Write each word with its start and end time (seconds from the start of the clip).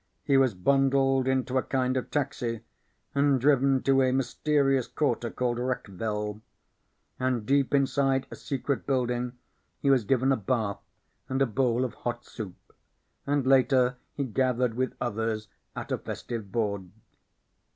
He 0.23 0.35
was 0.35 0.55
bundled 0.55 1.27
into 1.27 1.59
a 1.59 1.61
kind 1.61 1.95
of 1.95 2.09
taxi 2.09 2.61
and 3.13 3.39
driven 3.39 3.83
to 3.83 4.01
a 4.01 4.11
mysterious 4.11 4.87
quarter 4.87 5.29
called 5.29 5.59
Wreckville. 5.59 6.41
And 7.19 7.45
deep 7.45 7.71
inside 7.71 8.25
a 8.31 8.35
secret 8.35 8.87
building 8.87 9.33
he 9.79 9.91
was 9.91 10.03
given 10.03 10.31
a 10.31 10.37
bath 10.37 10.81
and 11.29 11.39
a 11.39 11.45
bowl 11.45 11.85
of 11.85 11.93
hot 11.93 12.25
soup. 12.25 12.73
And 13.27 13.45
later 13.45 13.97
he 14.15 14.23
gathered 14.23 14.73
with 14.73 14.95
others 14.99 15.49
at 15.75 15.91
a 15.91 15.99
festive 15.99 16.51
board. 16.51 16.89